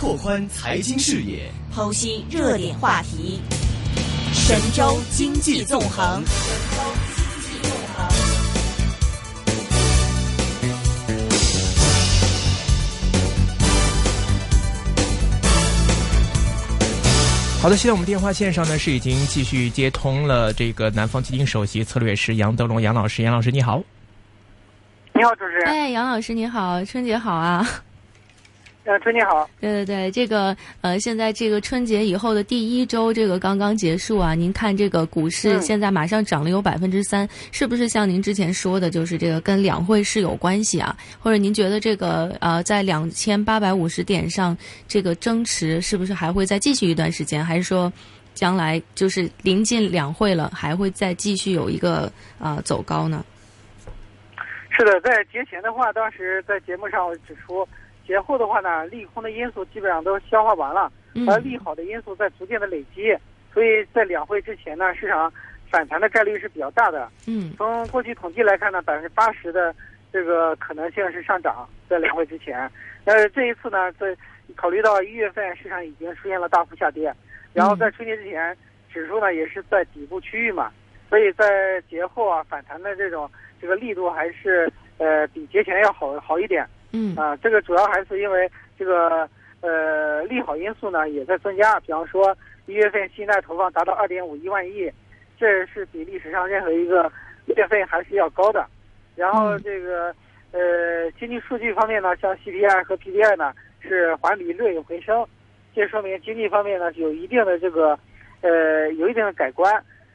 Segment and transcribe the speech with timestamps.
[0.00, 3.38] 拓宽财经视野，剖析热点话题，
[4.32, 6.24] 神州经济纵横。
[17.60, 23.82] 好的，现在我们电话线上呢是已经继续接通了这个南方基金首席策略师杨德龙杨老师，杨老师你好。
[25.12, 25.66] 你好，主持人。
[25.66, 27.68] 哎，杨老师你好，春节好啊。
[28.84, 29.48] 呃，春节好。
[29.60, 34.34] 对对对，这个呃，现在这个春节以后的第一周，这个刚刚结束啊。
[34.34, 40.96] 您看这个股市现在马上涨了有百分之三，是不是像您之前说的，就是这个跟两会是有关系啊？
[41.18, 44.56] 或者您觉得这个呃，在两千八百五十点上
[44.88, 47.44] 这个争持，是不是还会再继续一段时间？
[47.44, 47.92] 还是说
[48.32, 53.22] 将来就是临近两会了，还会再继续有一个啊走高呢？
[54.70, 57.68] 是的，在节前的话，当时在节目上我指出。
[58.10, 60.90] 节后的话呢，利空的因素基本上都消化完了，
[61.28, 63.16] 而利好的因素在逐渐的累积，
[63.54, 65.32] 所以在两会之前呢，市场
[65.70, 67.08] 反弹的概率是比较大的。
[67.28, 69.72] 嗯，从过去统计来看呢，百分之八十的
[70.12, 72.68] 这个可能性是上涨，在两会之前。
[73.04, 74.16] 呃，这一次呢，在
[74.56, 77.14] 考虑到一月份市场已经出现了大幅下跌，
[77.52, 78.56] 然后在春节之前，
[78.92, 80.72] 指数呢也是在底部区域嘛，
[81.08, 83.30] 所以在节后啊反弹的这种
[83.60, 86.66] 这个力度还是呃比节前要好好一点。
[86.92, 89.28] 嗯啊，这个主要还是因为这个
[89.60, 94.90] 呃利好因素呢也在增加，比方说一月份信贷投放达到二点五一万亿，
[95.38, 97.10] 这是比历史上任何一个
[97.46, 98.66] 月份还是要高的。
[99.14, 100.12] 然后这个
[100.50, 105.24] 呃经济数据方面呢，像 CPI 和 PPI 呢是环比略有回升，
[105.72, 107.96] 这说明经济方面呢有一定的这个
[108.40, 109.72] 呃有一定的改观。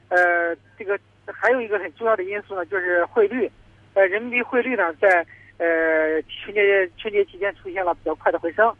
[0.10, 3.50] 呃，这个还有一个很重要的因素呢就是汇率，
[3.94, 5.26] 呃人民币汇率呢在。
[5.58, 8.74] 呃，春节春节期间出现了比较快的回升，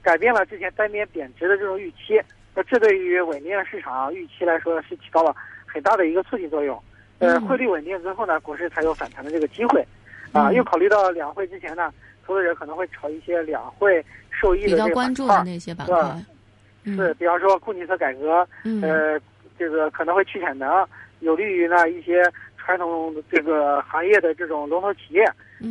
[0.00, 2.20] 改变了之前单边贬值的这种预期。
[2.54, 5.34] 那这对于稳定市场预期来说是起到了
[5.66, 6.82] 很大的一个促进作用。
[7.18, 9.84] 呃，汇率稳定之后呢，股市才有反弹的这个机会。
[10.32, 11.92] 啊，又考虑到两会之前呢，
[12.26, 16.16] 投资者可能会炒一些两会受益的比较关注的那些板块。
[16.84, 18.46] 是，比方说供给侧改革，
[18.82, 19.20] 呃，
[19.58, 20.88] 这个可能会去产能，
[21.20, 22.22] 有利于呢一些
[22.56, 25.24] 传统这个行业的这种龙头企业。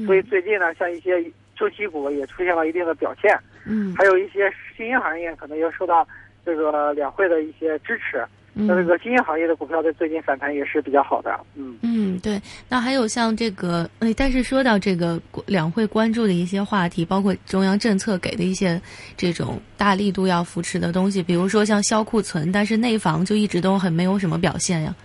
[0.06, 1.24] 所以最近呢，像一些
[1.56, 6.08] 周期股也出现了一定的表现，嗯，还有一些新兴行业可能要受到
[6.46, 12.42] 这个两会的一些支持，那这个新兴行业的股票在最近反弹也是比较好的，嗯嗯，对。
[12.68, 18.82] 那还有像这个，哎，但是说到这个两会关注的一些话题，包括中央政策给的一些
[19.16, 24.96] 这种大力度要扶持的东西，比如说像销库存，但是内房就一直都很没有什么表现呀。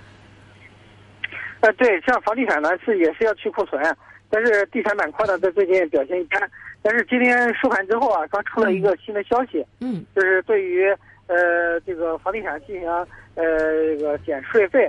[1.61, 3.83] 呃，对，像房地产呢是也是要去库存。
[4.29, 6.51] 但是地产板块呢，在最近表现一般。
[6.83, 10.89] 但是今天收盘之后啊，刚出了一个新的消息，嗯，就是对于
[11.27, 14.89] 呃这个房地产进行呃这个减税费，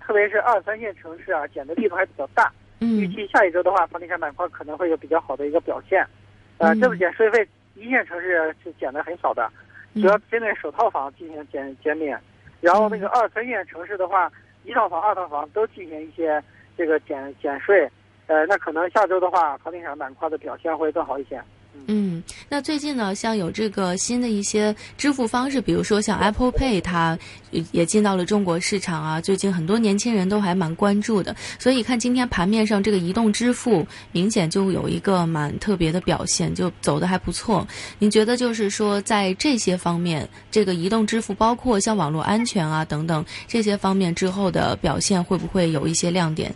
[0.00, 2.52] 特别是二三线城市啊，减的力度还比较大。
[2.80, 6.04] 嗯，预计下一周的话，房地产板块可能会有比较好的一个表现。
[6.58, 9.48] 呃，这次减税费，一线城市是减的很少的，
[9.94, 12.18] 主要针对首套房进行减减免。
[12.60, 14.32] 然后那个二三线城市的话，
[14.64, 16.42] 一套房、二套房都进行一些
[16.76, 17.88] 这个减减税。
[18.26, 21.40] 呃，那可能下周的话，房地产板块的表现会更好一些。
[21.88, 27.16] 嗯，那最近呢，像有这个新的一些支付方式，比如说像 Apple Pay，它
[27.70, 29.20] 也进到了中国市场啊。
[29.20, 37.64] 最近很多年轻人都还蛮关注的，所以看今天盘面上这个移动支付明显就有一个蛮特别的表现，就走的还不错。
[37.98, 46.52] 您觉得就是说，在这些方面，这个移动支付，包括像网络安全啊等等这些方面之后的表现，会不会有一些亮点？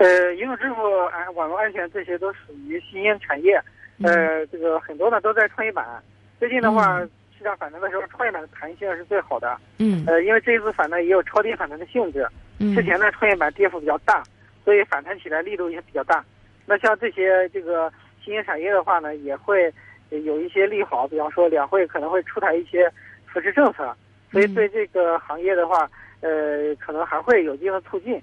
[0.00, 3.62] 呃，移动支付、安网络安全这些都属于新兴产业，
[4.02, 6.02] 呃，这个很多呢都在创业板。
[6.38, 6.98] 最近的话，
[7.36, 9.54] 市场反弹的时候，创业板的弹性是最好的。
[9.76, 10.02] 嗯。
[10.06, 12.26] 呃，因为这一次反弹也有超跌反弹的性质。
[12.60, 12.74] 嗯。
[12.74, 14.22] 之前呢，创业板跌幅比较大，
[14.64, 16.24] 所以反弹起来力度也比较大。
[16.64, 17.92] 那像这些这个
[18.24, 19.70] 新兴产业的话呢，也会
[20.08, 22.90] 有一些利好，比方说两会可能会出台一些
[23.26, 23.94] 扶持政策，
[24.32, 25.86] 所以对这个行业的话，
[26.22, 28.18] 呃，可能还会有一定的促进。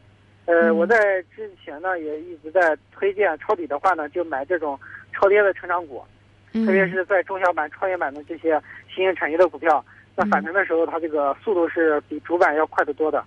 [0.47, 4.79] 呃，我在之前呢也一直在推荐抄底的话呢，就买这种
[5.13, 6.01] 超跌的成长股，
[6.53, 9.83] 特别是在中小板、创业板的这些新兴产业的股票，
[10.15, 13.21] 那反弹的时候，它这个速度是比主板要快得多的。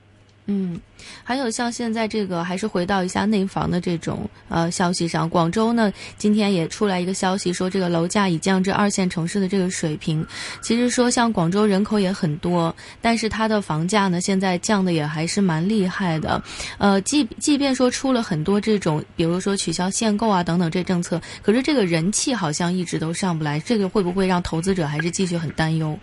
[0.52, 0.80] 嗯，
[1.22, 5.30] 还有像现在这个，还是回到一下内房的这种呃消息上。
[5.30, 10.26] 广州呢，今天也出来一个消息，说这个楼价已降至二线城市的这个水平。
[10.60, 16.42] 其实说像广州人口也很多，但是它的房价呢，现在降的也还是蛮厉害的。
[16.78, 25.96] 呃，即即便说出了很多这种，比如说取消限购啊等等这政策，可是这个人气好像一直都上不来，这个会不会让投资者还是继续很担忧？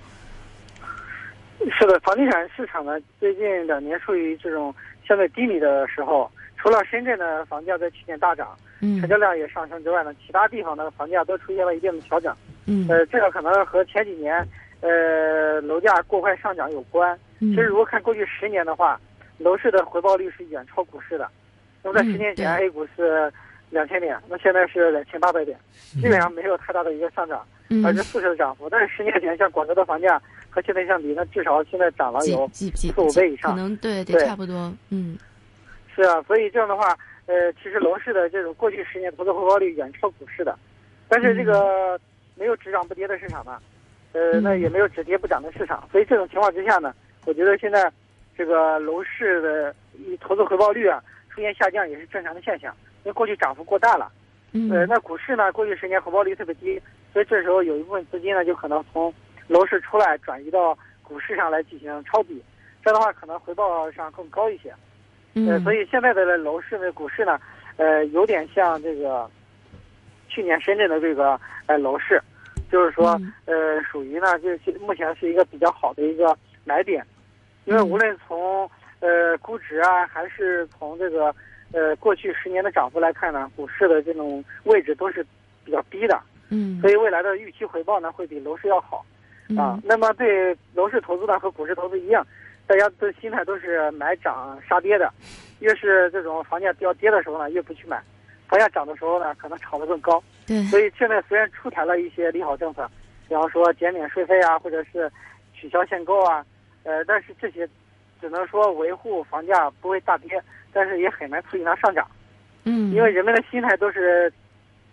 [1.72, 4.74] 是的，房地产市场呢，最近两年处于这种
[5.08, 6.30] 相对低迷的时候。
[6.60, 12.36] 除了深圳的房价在去年大涨，嗯，成交量也上升之外呢，其他地方的房价都出现了一定的调整。
[12.66, 14.46] 嗯，呃，这个可能和前几年，
[14.82, 17.18] 呃，楼价过快上涨有关。
[17.40, 19.00] 其实，如果看过去十年的话，
[19.38, 21.30] 楼市的回报率是远超股市的。
[21.84, 23.32] 那么，在十年前，A 股是
[23.70, 25.58] 两千点，那现在是两千八百点，
[26.02, 27.46] 基本上没有太大的一个上涨，
[27.84, 28.68] 百分之四十的涨幅。
[28.68, 30.20] 但是十年前，像广州的房价。
[30.58, 32.66] 和现在相比，那至少现在涨了有四
[32.98, 35.16] 五倍以上，可能对对差不多，嗯，
[35.96, 40.58] 是啊，所以这样的话，呃，其实楼市的这种过去十年投资回报率远超股市的，
[41.08, 42.00] 但是这个
[42.34, 43.60] 没有只涨不跌的市场嘛，
[44.14, 46.92] 呃，那也没有只跌不涨的市场，所以这种情况之下呢，
[47.28, 47.92] 我觉得现在
[48.36, 49.76] 这个楼市的
[50.20, 51.00] 投资回报率啊
[51.30, 54.12] 出现下降也是正常的现象，因为过去涨幅过大了，
[54.72, 56.82] 呃，那股市呢过去十年回报率特别低，
[57.14, 59.14] 所以这时候有一部分资金呢就可能从
[59.48, 62.44] 楼市出来转移到股市上来进行抄底，
[62.84, 64.74] 这样的话可能回报上更高一些。
[65.34, 67.40] 呃，所以现在的楼市呢股市呢，
[67.78, 69.30] 呃，有点像这个
[70.28, 72.22] 去年深圳的这个呃楼市，
[72.72, 76.36] 就是说呃属于呢就是目前是一个比较好的一个
[76.66, 77.06] 买点，
[77.66, 78.70] 因为无论从
[79.00, 81.34] 呃估值啊还是从这个
[81.72, 85.24] 呃过去十年的涨幅来看呢，股市的这种位置都是
[85.64, 86.20] 比较低的。
[86.50, 89.06] 嗯，所以未来的预期回报呢会比楼市要好。
[89.56, 92.26] 啊，那么对楼市投资呢和股市投资一样，
[92.66, 95.12] 大家的心态都是买涨杀跌的，
[95.60, 97.98] 越是这种房价要跌的时候呢，越不去买；
[98.48, 100.22] 房价涨的时候呢，可能炒得更高。
[100.46, 102.90] 对，所以现在虽然出台了一些利好政策，
[103.28, 105.10] 比方说减免税费啊，或者是
[105.54, 106.46] 取消限购啊，
[106.84, 107.68] 呃，但是这些
[108.20, 110.42] 只能说维护房价不会大跌，
[110.74, 112.06] 但是也很难促进它上涨。
[112.66, 114.32] 嗯，因为人们的心态都是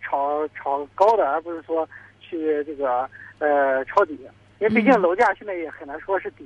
[0.01, 1.89] 炒炒高的，而不是说
[2.21, 3.09] 去这个
[3.41, 4.17] 呃抄底。
[4.59, 6.45] 因为毕竟楼价现在也很难说是底，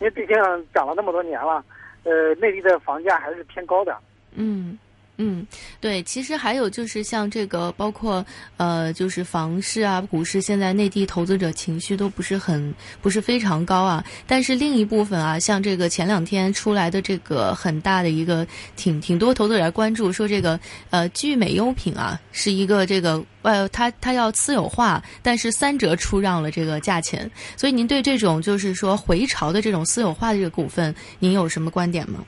[0.00, 0.36] 因为毕竟
[0.74, 1.64] 涨了那么多年了，
[2.04, 3.96] 呃，内地的房价还是偏高的。
[4.34, 4.78] 嗯。
[5.16, 5.46] 嗯，
[5.80, 8.24] 对，其实还有就是像这个，包括
[8.56, 14.04] 呃，就是房市啊、股市，现在内地投资者情绪都不是很不是非常高啊。
[14.26, 18.44] 但是另一部分啊，像这个前两天出来的这个很大的一个，
[18.74, 20.58] 挺挺多投资者关注，说这个
[20.90, 27.30] 呃聚美优品啊，是一个这个呃，它它要私有化，但是三折出让了这个价钱。
[27.56, 32.18] 所以您对这种就是说回潮的这种私有化的这个股份，您有什么观点吗？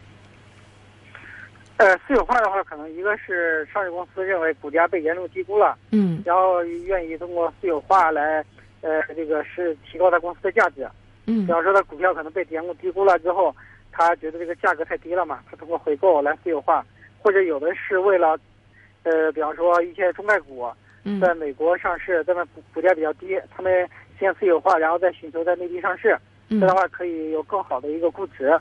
[1.79, 8.43] 呃，私有化的话，可能一个是上市公司认为股价被严重低估了，嗯，然后愿意通过私有化来，
[8.81, 10.89] 呃，这个是提高它公司的价值，
[11.27, 13.55] 嗯，比方说它股票可能被严重低估了之后，
[13.93, 16.83] 他觉得这个价格太低了嘛，他通过回购来私有化，
[17.23, 18.39] 或者有的是为了，
[19.03, 20.67] 呃，比方说一些中概股
[21.21, 23.87] 在美国上市，在那股股价比较低，他们
[24.19, 26.19] 先私有化，然后再寻求在内地上市，
[26.49, 28.59] 这样的话可以有更好的一个估值，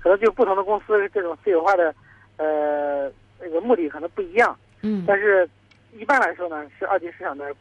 [0.00, 1.94] 可能就不同的公司这种私有化的。
[2.36, 3.10] 呃，
[3.40, 5.48] 那个目的可能不一样，嗯，但是
[5.92, 7.54] 一般来说呢，是二级市场的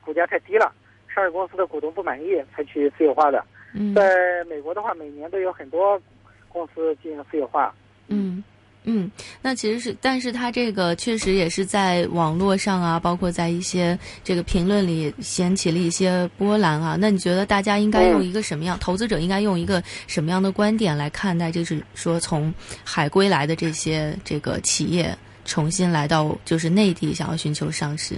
[0.00, 0.72] 股价太低了，
[1.08, 3.44] 上市公司的股东不满意才去私有化的。
[3.74, 6.00] 嗯，在美国的话，每年都有很多
[6.48, 7.74] 公司进行私有化。
[8.08, 8.42] 嗯。
[8.86, 9.10] 嗯，
[9.40, 16.94] 那其实是，但是它这个确实也是在网络上啊，包括在一些这个评论里掀起了一些波澜啊。
[17.00, 21.50] 那你觉得大家应该用一个什么样，投资者应该用一个什么样的观点来看待？
[21.50, 22.52] 就是说，从
[22.84, 25.16] 海归来的这些这个企业
[25.46, 28.16] 重新来到就是内地，想要寻求上市。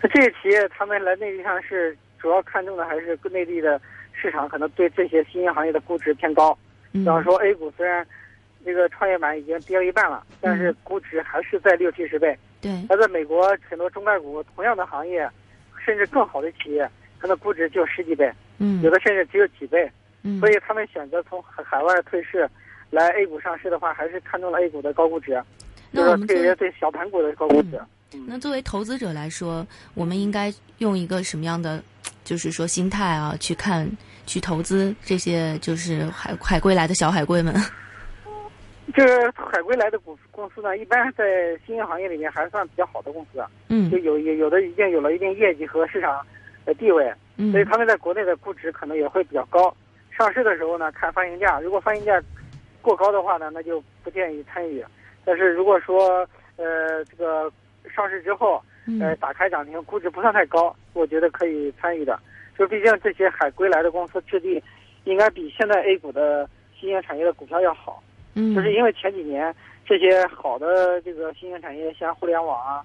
[0.00, 3.78] 那这些企业他们来内地上市，主要看重的还是内地的
[4.14, 6.56] 市场，可能对这些新兴行业的估值偏高。
[6.92, 8.06] 比方说 A 股虽然。
[8.64, 12.36] 这个创业板已经跌了一半了，但是估值还是在六七十倍。
[12.60, 15.28] 对，而在美国很多中概股同样的行业，
[15.84, 16.88] 甚至更好的企业，
[17.20, 19.90] 它的估值就十几倍，嗯，有的甚至只有几倍。
[20.22, 22.48] 嗯，所以他们选择从海海外退市，
[22.90, 25.42] 来 A 股上市的话，还是看中了 A 股的高估值，
[25.90, 27.80] 那我们对于对小盘股的高估值。
[28.28, 31.82] 那作为投资者来说，我们应该用一个什么样的，
[32.22, 33.90] 就是说心态啊，去看
[34.24, 37.52] 去投资这些就是海海归来的小海归们。
[38.94, 46.24] 就是海归来的股公司呢，一般在新兴行业里面还算比较好的公司，嗯，就有有有的已经有了一定业绩和市场
[46.64, 49.74] 的地位，嗯，所以他们在国内的估值可能也会比较高。
[50.10, 52.22] 上市的时候呢，看发行价，如果发行价
[52.80, 54.84] 过高的话呢，那就不建议参与。
[55.24, 57.50] 但是如果说呃这个
[57.94, 58.62] 上市之后，
[59.00, 62.18] 呃打开涨停，估值不算太高，我觉得可以参与的。
[62.58, 64.62] 就毕竟这些海归来的公司质地，
[65.04, 68.02] 应该比现在 A 股的新兴产业的股票要好。
[68.34, 72.84] 嗯，就是因为前几年这些好的这个新兴产业，像互联网啊，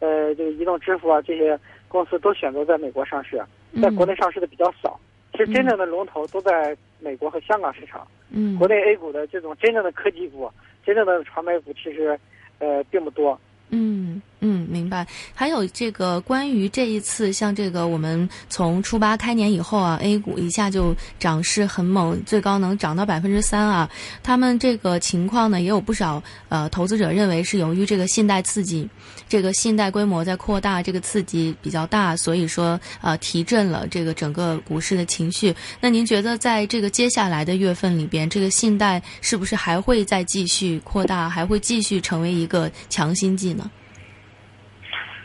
[0.00, 1.58] 呃这个移动支付啊这些
[1.88, 3.42] 公司都选择在美国上市，
[3.80, 4.98] 在国内上市的比较少。
[5.32, 8.06] 其实真正的龙头都在美国和香港市场。
[8.30, 10.50] 嗯，国内 A 股的这种真正的科技股、
[10.84, 12.18] 真正的传媒股，其实
[12.58, 13.38] 呃并不多。
[13.70, 15.06] 嗯嗯，明白。
[15.32, 23.88] 还有这个关于这一次，像这个我们从初八开年以后啊，A 股一下就涨势很猛，最高能涨到百分之三啊。
[24.22, 28.88] 他们这个情况呢，也有不少呃投资者认为是由于这个信贷刺激，
[29.28, 35.54] 这个信贷规模在扩大，这个刺激比较大，所以说呃提振了这个整个股市的情绪。
[35.80, 43.70] 那您觉得在这个接下来的月份里边，这个信贷是不是还会再继续扩大，还会继续成为一个强心剂呢？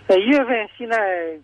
[0.10, 1.38] 呃，一月份现在，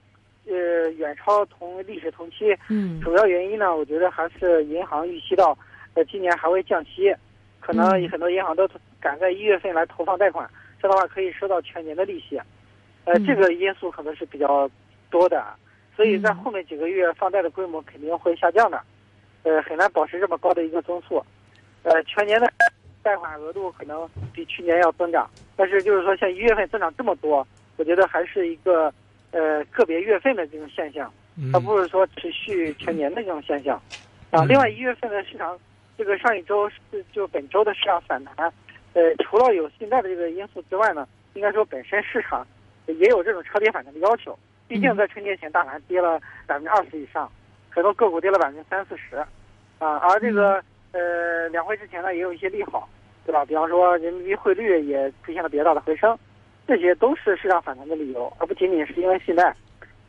[0.48, 2.52] 呃，远超同历史同期。
[2.68, 3.00] 嗯。
[3.00, 5.56] 主要原因呢，我觉得还是银行预期到，
[5.94, 7.16] 呃，今年还会降息，
[7.60, 8.68] 可能很多银行都
[9.00, 10.50] 赶在一月份来投放贷款，
[10.82, 12.42] 这样的话可以收到全年的利息。
[13.04, 14.68] 呃，这个因素可能是比较
[15.12, 15.46] 多的，
[15.96, 18.82] 所以在后面几个月放贷的规模肯定会下降的，
[19.44, 21.24] 呃，很难保持这么高的一个增速。
[21.84, 22.52] 呃，全年的
[23.04, 27.48] 贷款额度可能比去年要增长，但是就是说像一月份增长这么多。
[27.78, 28.94] 我觉得还是一个，
[29.32, 31.12] 呃，个别月份的这种现象，
[31.52, 33.82] 它不是说持续全年的这种现象，
[34.32, 34.46] 啊。
[34.46, 35.60] 另外，一月份的市场，
[35.98, 38.52] 这个上一周是就本周的市场反弹，
[38.94, 42.48] 呃，除了有信贷的这个因素之外呢，应该说本身市场
[42.88, 44.38] 也有这种超跌反弹的要求。
[44.68, 47.32] 毕竟在春节前大盘跌了百分之二十以上，
[47.70, 49.18] 很多个股跌了百分之三四十，
[49.80, 49.98] 啊。
[49.98, 52.90] 而这个呃两会之前呢，也有一些利好，
[53.26, 53.46] 对吧？
[53.46, 56.18] 比方说人民币汇率也出现了比较大的回升。
[56.68, 59.56] 这些都是市场反弹的理由，而不仅仅是因为信贷，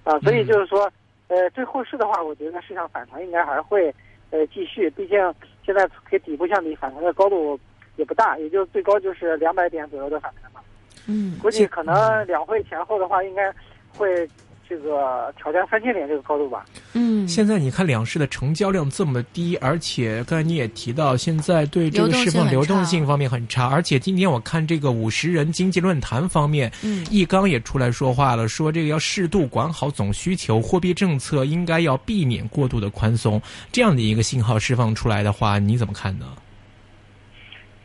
[0.04, 0.90] 啊，所以就是说，
[1.28, 3.94] 呃，对后市的话，我觉得市场反弹应该还会
[4.30, 5.18] 呃继续，毕竟
[5.64, 7.58] 现在给底部相比，反弹的高度
[7.96, 10.60] 也不大，也就最高就是两百点左右的反弹嘛。
[11.08, 13.52] 嗯，估计可能两会前后的话，应该
[13.96, 14.28] 会。
[14.68, 16.64] 这个挑战三千点这个高度吧。
[16.94, 36.26] 嗯，现在你看两市的成交量这么低，而且刚才你也提到，现在对这个释放流动性方面很差，而且今天我看这个五十人经济论坛方面，嗯，易纲也出来说话了，说这个要适度管好总需求，货币政策应该要避免过度的宽松，这样的一个信号释放出来的话，你怎么看呢？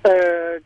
[0.03, 0.11] 呃，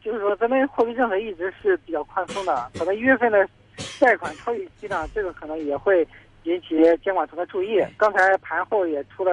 [0.03, 3.47] 就是说咱们货币政策一直是比较宽松的，可能一月份的。
[3.99, 6.07] 贷款超预期呢，这个可能也会
[6.43, 7.83] 引起监管层的注意。
[7.97, 9.31] 刚才盘后也出了，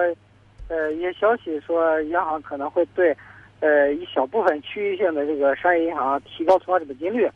[0.69, 3.15] 呃，一些消息说，央行可能会对，
[3.59, 7.29] 呃，一小部分区域性的这个商业银行提高存款准备金率，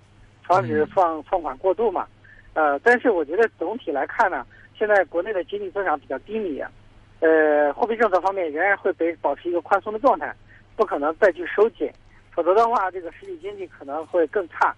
[0.43, 2.07] 防止放放款过度嘛。
[2.53, 4.45] 呃，但是我觉得总体来看呢，
[4.77, 6.63] 现在国内的经济增长比较低迷，
[7.19, 10.33] 呃，货币政策方面仍然会被保持一个宽松的状态，
[10.75, 11.91] 不可能再去收紧，
[12.31, 14.73] 否则的话，这个实体经济可能会更差。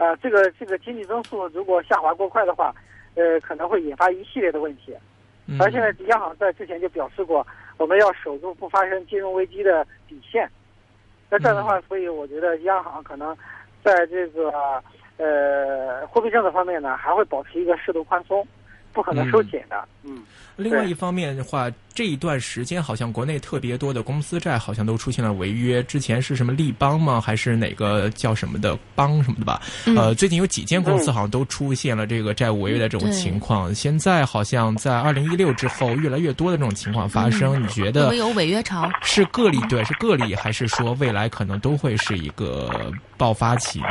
[0.00, 2.74] 啊，这个这个经济增速如果下滑过快的话，
[3.16, 4.96] 呃，可能会引发一系列的问题。
[5.58, 10.48] 而现在央行在之前就表示过，我们要守住不发生金融危机的底线。
[11.28, 13.36] 那这样的话，所以我觉得央行可能
[13.84, 14.50] 在这个
[15.18, 18.46] 呃货币政策方面呢，还会保持一个适度宽松。
[18.92, 19.76] 不可能收紧的。
[20.02, 20.22] 嗯，
[20.56, 25.82] 另外一方面的话，这一段时间好像国内特别多的公司债好像都出现了违约。
[25.82, 27.20] 之前是什么立邦吗？
[27.20, 29.60] 还是哪个叫什么的邦什么的吧？
[29.96, 33.74] 呃，最近有几间公司好像都出现了这个债务违约的这种情况。
[33.74, 37.62] 现在好像在二零一六之后，越来越多的这种情况发生。
[37.62, 38.90] 你觉得有违约潮？
[39.02, 43.86] 是个例对，是个例，还是说未来可能都会是一个爆发期呢？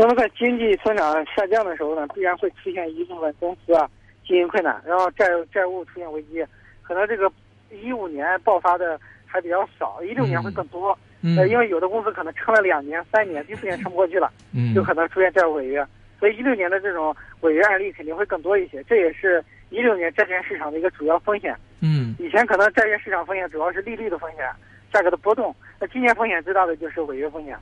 [0.00, 3.90] 那么在经济增长下降的时候呢，必然会出现一部分公司啊
[4.24, 6.44] 经营困难，然后债债务出现危机。
[6.82, 7.30] 可能这个
[7.70, 10.96] 一五年爆发的还比较少，一六年会更多。
[11.36, 14.32] 呃，因为有的公司可能撑了两年、三年，第四年撑不过去了，
[14.72, 15.84] 就可能出现债务违约。
[16.20, 21.56] 所以一六年的这种违约案例肯定会更多一些，这也是一六年债券市场的一个主要风险。
[21.80, 24.44] 嗯，以前可能债券市场风险主要是利率的风险、
[24.92, 27.58] 价格的波动，那今年风险最大的就是违约风险。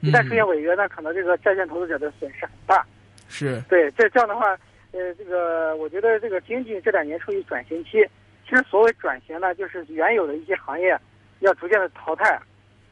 [0.00, 2.84] 一旦出现违约，那可能这个债券投资者的损失很大。
[3.28, 4.56] 是对，这这样的话，
[4.92, 8.06] 呃，这个我觉得这个经济这两年处于转型期。
[8.48, 10.98] 其实所谓转型呢，就是原有的一些行业
[11.40, 12.40] 要逐渐的淘汰，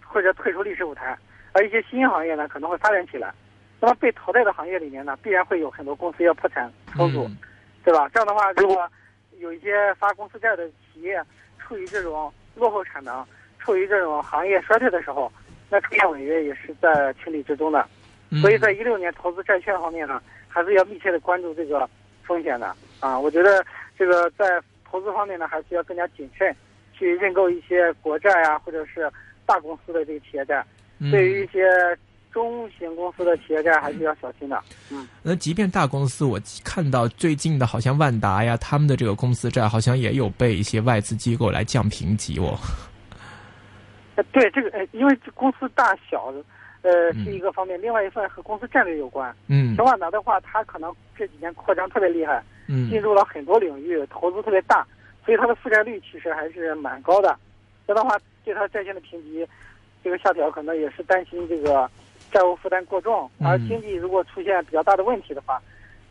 [0.04, 1.16] 或者退出历史舞台，
[1.52, 3.32] 而一些新行业呢可能会发展起来。
[3.80, 7.26] 那么被淘汰的行业里面呢，必然会有很多公司要破产重组，
[7.84, 8.08] 对吧？
[8.12, 8.86] 这样的话，如果
[9.38, 11.22] 有一些发公司债的企业
[11.58, 13.24] 处于这种落后产能，
[13.58, 15.32] 处于这种行业衰退的时候，
[15.68, 17.86] 那出现违约也是在情理之中的。
[18.30, 21.88] 嗯所以在一六年投资债券方面呢，还是要密切的关注这个
[22.24, 23.18] 风险的啊。
[23.18, 23.64] 我觉得
[23.96, 26.54] 这个在投资方面呢，还是要更加谨慎，
[26.92, 29.08] 去认购一些国债啊，或者是
[29.46, 30.64] 大公司的这个企业债。
[30.98, 31.62] 嗯对于一些
[32.32, 34.60] 中型公司的企业债，还是要小心的。
[34.90, 42.58] 嗯，那即便大公司，我看到最近的好像万达呀，他们的这个公司债好像也有被一些外资机构来降评级哦。
[44.16, 46.32] 呃，对这个呃，因为这公司大小，
[46.82, 49.34] 呃嗯是一个方面，另外一份和公司战略有关。
[49.48, 54.86] 嗯小万达的话，它可能这几年扩张特别厉害，进嗯入了很多领域，投资特别大，
[55.24, 57.36] 所以它的负债率其实还是蛮高的。
[57.86, 59.46] 这样的话，对它债券的评级
[60.02, 61.88] 这个下调，可能也是担心这个
[62.32, 65.60] 债务负担过重，嗯而经济如果出现比较大的问题的话，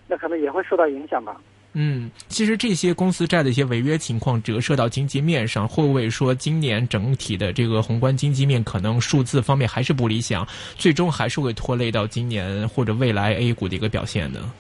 [0.08, 1.42] 那可能也会受到影响吧。
[1.78, 14.54] 嗯，其实这些公司债的一些违约情况折射到经济面上，会不会说今年整体的这个宏观经济面可能数字方面还是不理想，最终还是会拖累到今年或者未来 A 股的一个表现呢？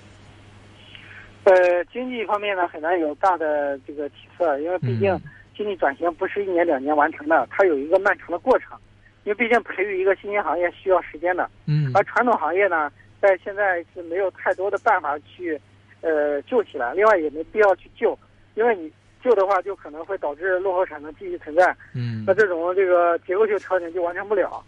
[1.45, 1.53] 呃，
[1.85, 5.21] 经济方面呢，很难有大的这个起色，因为毕竟嗯
[5.55, 8.77] 经济转型不是一年两年完成的，它有一个漫长的过程。
[9.23, 15.59] 因为毕竟培育一个新兴行业需要时间的，嗯而传统行业呢，在现在是没有太多的办法去，
[16.01, 16.93] 呃，救起来。
[16.93, 18.17] 另外也没必要去救，
[18.55, 18.91] 因为你
[19.23, 24.63] 救的话，就可能会导致落后产能继续存在，嗯那这种这个结构性调整就完成不了。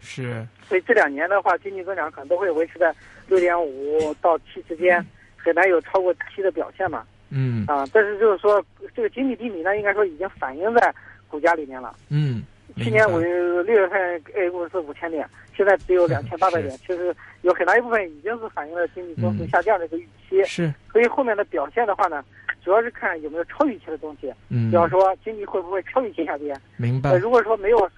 [0.00, 2.94] 是所以这两年的话，经济增长可能都会维持在
[3.28, 5.04] 六点五到七之间，
[5.36, 7.04] 很难有超过七的表现嘛。
[7.28, 10.92] 嗯啊，但是就是说，这个经济低迷呢，应该说已经反映在
[11.28, 11.94] 股价里面了。
[12.08, 12.42] 嗯，
[12.76, 20.44] 去年五六月份 A 股是五千点，现在只有两千八百点，其实有很大一部分已经是反映了经济增速下降的一个预期。
[20.44, 20.72] 是。
[20.92, 22.24] 所以后面的表现的话呢，
[22.64, 24.70] 主要是看有没有超预期的东西，嗯。
[24.70, 26.54] 比，方说经济会不会超预期下跌。
[26.76, 27.10] 明白。
[27.10, 27.90] 呃，如果说没有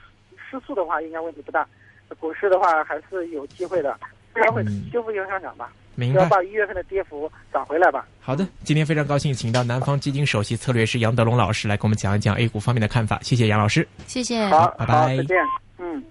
[0.51, 1.67] 失速的话，应该问题不大。
[2.21, 3.99] 股市的话还是有机会的，
[4.35, 6.21] 自然会嗯修复性上涨吧，明白。
[6.21, 8.07] 只要把一月份的跌幅涨回来吧。
[8.21, 13.87] 好的，今天非常高兴请到南方基金首席策略师杨德龙老师来给我们讲一讲 A 股方面的看法，谢谢杨老师。
[14.07, 14.47] 谢谢。
[14.47, 15.37] 好，拜拜，再见。
[15.79, 16.03] 嗯。